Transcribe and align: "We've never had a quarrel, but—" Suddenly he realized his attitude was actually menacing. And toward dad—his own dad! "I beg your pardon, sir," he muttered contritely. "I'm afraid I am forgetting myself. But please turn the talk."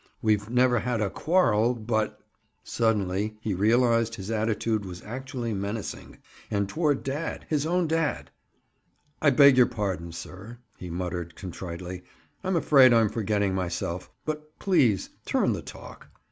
"We've 0.19 0.49
never 0.49 0.79
had 0.79 0.99
a 0.99 1.11
quarrel, 1.11 1.75
but—" 1.75 2.19
Suddenly 2.63 3.37
he 3.39 3.53
realized 3.53 4.15
his 4.15 4.31
attitude 4.31 4.83
was 4.83 5.03
actually 5.03 5.53
menacing. 5.53 6.17
And 6.49 6.67
toward 6.67 7.03
dad—his 7.03 7.67
own 7.67 7.85
dad! 7.85 8.31
"I 9.21 9.29
beg 9.29 9.57
your 9.57 9.67
pardon, 9.67 10.11
sir," 10.11 10.57
he 10.75 10.89
muttered 10.89 11.35
contritely. 11.35 12.01
"I'm 12.43 12.55
afraid 12.55 12.93
I 12.93 13.01
am 13.01 13.09
forgetting 13.09 13.53
myself. 13.53 14.09
But 14.25 14.57
please 14.57 15.11
turn 15.23 15.53
the 15.53 15.61
talk." 15.61 16.07